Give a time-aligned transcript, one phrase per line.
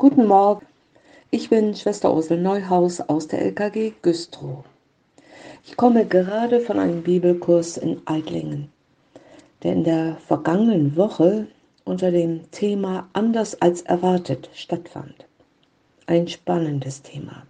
[0.00, 0.64] Guten Morgen,
[1.32, 4.64] ich bin Schwester Ursel Neuhaus aus der LKG Güstrow.
[5.66, 8.68] Ich komme gerade von einem Bibelkurs in Eidlingen,
[9.64, 11.48] der in der vergangenen Woche
[11.84, 15.26] unter dem Thema Anders als erwartet stattfand.
[16.06, 17.42] Ein spannendes Thema.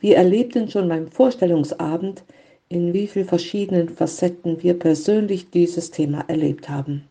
[0.00, 2.24] Wir erlebten schon beim Vorstellungsabend,
[2.68, 7.08] in wie vielen verschiedenen Facetten wir persönlich dieses Thema erlebt haben.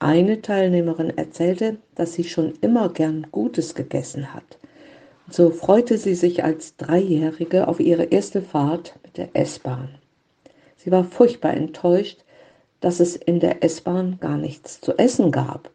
[0.00, 4.58] Eine Teilnehmerin erzählte, dass sie schon immer gern Gutes gegessen hat.
[5.28, 9.88] So freute sie sich als Dreijährige auf ihre erste Fahrt mit der S-Bahn.
[10.76, 12.24] Sie war furchtbar enttäuscht,
[12.80, 15.70] dass es in der S-Bahn gar nichts zu essen gab.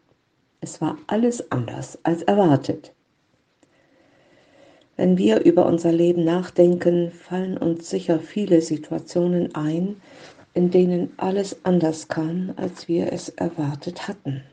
[0.62, 2.94] Es war alles anders als erwartet.
[4.96, 9.98] Wenn wir über unser Leben nachdenken, fallen uns sicher viele Situationen ein,
[10.54, 14.44] in denen alles anders kam, als wir es erwartet hatten.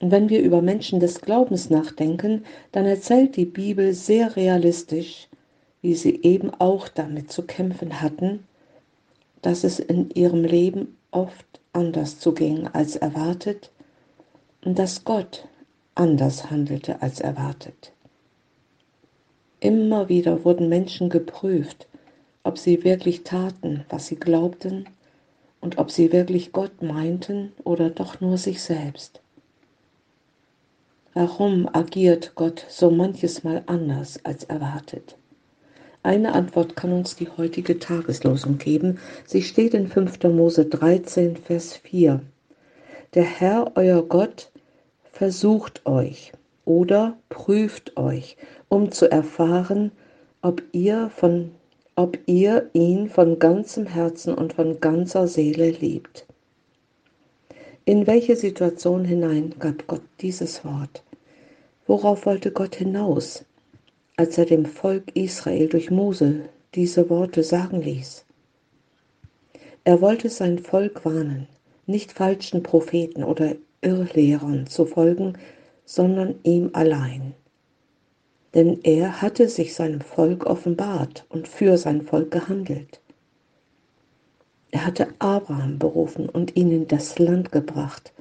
[0.00, 5.28] Und wenn wir über Menschen des Glaubens nachdenken, dann erzählt die Bibel sehr realistisch,
[5.80, 8.44] wie sie eben auch damit zu kämpfen hatten,
[9.42, 13.70] dass es in ihrem Leben oft anders zuging als erwartet
[14.64, 15.46] und dass Gott
[15.94, 17.92] anders handelte als erwartet.
[19.60, 21.86] Immer wieder wurden Menschen geprüft,
[22.44, 24.86] ob sie wirklich taten, was sie glaubten
[25.60, 29.20] und ob sie wirklich Gott meinten oder doch nur sich selbst.
[31.14, 35.16] Warum agiert Gott so manches Mal anders als erwartet?
[36.02, 38.98] Eine Antwort kann uns die heutige Tageslosung geben.
[39.24, 40.22] Sie steht in 5.
[40.24, 42.20] Mose 13, Vers 4.
[43.14, 44.50] Der Herr, euer Gott,
[45.12, 46.32] versucht euch
[46.66, 48.36] oder prüft euch,
[48.68, 49.92] um zu erfahren,
[50.42, 51.52] ob ihr von
[51.96, 56.26] ob ihr ihn von ganzem Herzen und von ganzer Seele liebt.
[57.84, 61.04] In welche Situation hinein gab Gott dieses Wort?
[61.86, 63.44] Worauf wollte Gott hinaus,
[64.16, 68.24] als er dem Volk Israel durch Mose diese Worte sagen ließ?
[69.84, 71.46] Er wollte sein Volk warnen,
[71.86, 75.34] nicht falschen Propheten oder Irrlehrern zu folgen,
[75.84, 77.34] sondern ihm allein
[78.54, 83.00] denn er hatte sich seinem Volk offenbart und für sein Volk gehandelt.
[84.70, 88.12] Er hatte Abraham berufen und ihn in das Land gebracht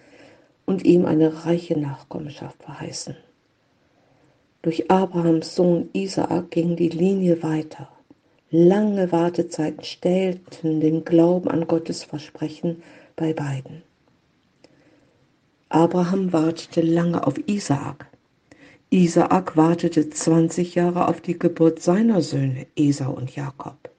[0.66, 3.16] und ihm eine reiche Nachkommenschaft verheißen.
[4.62, 7.90] Durch Abrahams Sohn Isaak ging die Linie weiter.
[8.50, 12.82] Lange Wartezeiten stellten den Glauben an Gottes Versprechen
[13.16, 13.82] bei beiden.
[15.70, 18.08] Abraham wartete lange auf Isaak,
[18.94, 23.90] Isaak wartete 20 Jahre auf die Geburt seiner Söhne Esau und Jakob.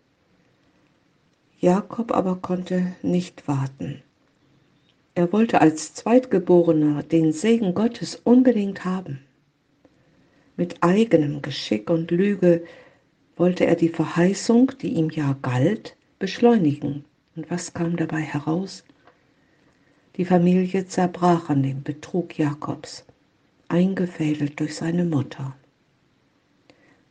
[1.59, 4.05] Jakob aber konnte nicht warten.
[5.16, 9.19] Er wollte als Zweitgeborener den Segen Gottes unbedingt haben.
[10.56, 12.62] Mit eigenem Geschick und Lüge
[13.34, 17.05] wollte er die Verheißung, die ihm ja galt, beschleunigen.
[17.34, 18.84] Und was kam dabei heraus?
[20.19, 23.05] Die Familie zerbrach an dem Betrug Jakobs
[23.69, 25.54] eingefädelt durch seine Mutter.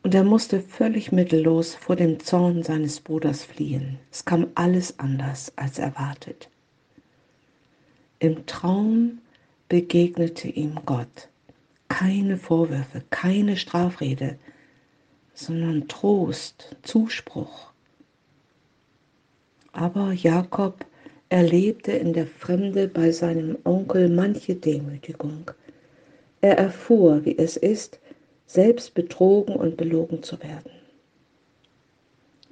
[0.02, 3.98] Und er musste völlig mittellos vor dem Zorn seines Bruders fliehen.
[4.12, 6.50] Es kam alles anders als erwartet.
[8.18, 9.18] Im Traum
[9.68, 11.28] begegnete ihm Gott.
[11.88, 14.38] Keine Vorwürfe, keine Strafrede,
[15.32, 17.72] sondern Trost, Zuspruch.
[19.72, 20.84] Aber Jakob
[21.28, 25.50] erlebte in der Fremde bei seinem Onkel manche Demütigung
[26.44, 27.98] er erfuhr, wie es ist,
[28.44, 30.70] selbst betrogen und belogen zu werden.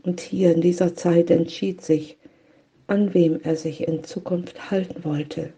[0.03, 2.17] Und hier in dieser Zeit entschied sich,
[2.87, 5.53] an wem er sich in Zukunft halten wollte.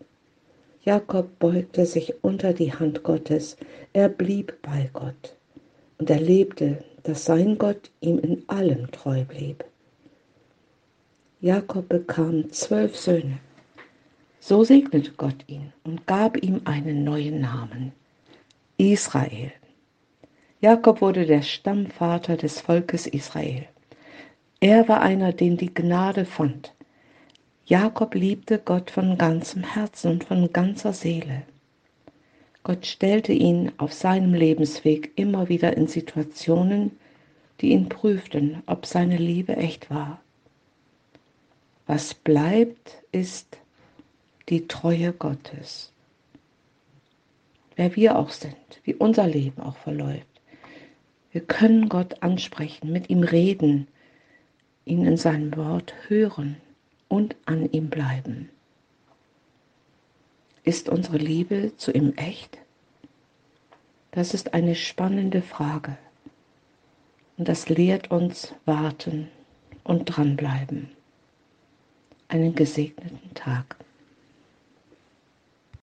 [0.83, 3.57] Jakob beugte sich unter die Hand Gottes,
[3.93, 5.37] er blieb bei Gott
[5.99, 9.65] und erlebte, dass sein Gott ihm in allem treu blieb.
[11.41, 13.39] Jakob bekam zwölf Söhne.
[14.41, 17.93] So segnete Gott ihn und gab ihm einen neuen Namen.
[18.77, 19.53] Israel.
[20.61, 23.69] Jakob wurde der Stammvater des Volkes Israel.
[24.59, 26.75] Er war einer, den die Gnade fand.
[27.67, 31.43] Jakob liebte Gott von ganzem Herzen und von ganzer Seele.
[32.65, 36.99] Gott stellte ihn auf seinem Lebensweg immer wieder in Situationen,
[37.61, 40.21] die ihn prüften, ob seine Liebe echt war.
[41.87, 43.57] Was bleibt, ist
[44.49, 45.94] die Treue Gottes
[47.77, 50.27] wer wir auch sind, wie unser Leben auch verläuft.
[51.33, 53.89] Wir können Gott ansprechen, mit ihm reden,
[54.85, 56.57] ihn in seinem Wort hören
[57.09, 58.51] und an ihm bleiben.
[60.63, 62.59] Ist unsere Liebe zu ihm echt?
[64.13, 65.99] Das ist eine spannende Frage.
[67.37, 69.29] Und das lehrt uns warten
[69.83, 70.89] und dranbleiben.
[72.29, 73.77] Einen gesegneten Tag.